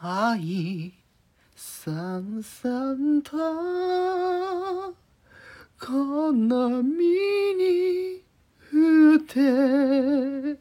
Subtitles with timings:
[0.00, 0.92] 愛
[1.56, 3.36] さんさんと
[5.80, 6.32] 好
[6.84, 7.04] み
[7.56, 8.22] に
[8.58, 10.60] ふて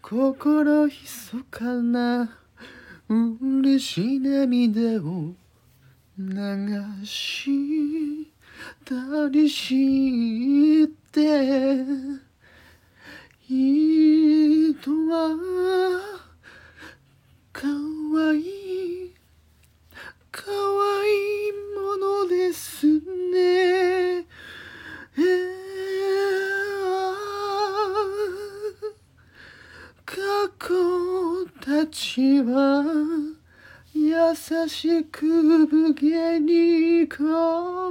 [0.00, 2.38] 心ひそかな
[3.10, 5.34] 嬉しい涙を
[6.18, 7.50] 流し
[8.86, 11.84] たりして
[13.46, 14.74] 人
[15.10, 15.49] は
[30.40, 32.82] 過去たちは
[33.92, 34.34] 優
[34.68, 37.90] しく武家にこ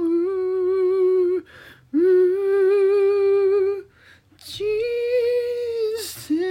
[4.36, 4.64] 人
[5.96, 6.48] 生っ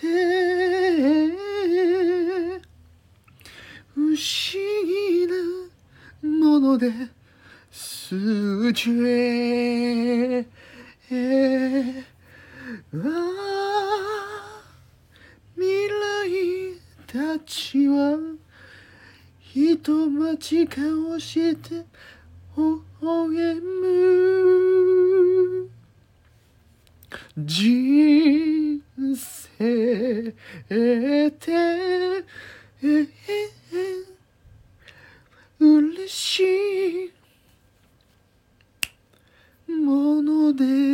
[3.94, 4.16] 不思
[4.86, 5.34] 議な
[6.48, 6.90] もので
[7.70, 8.72] す。
[8.72, 8.90] じ
[12.94, 13.31] は
[17.12, 18.16] たちは
[19.38, 21.84] 人待ち顔して
[22.56, 25.68] 微笑む。
[27.36, 28.82] 人
[29.14, 30.32] 生っ
[31.32, 31.52] て
[35.60, 37.12] 嬉し
[39.68, 40.91] いもので。